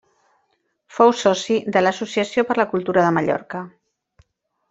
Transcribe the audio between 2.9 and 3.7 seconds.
de Mallorca.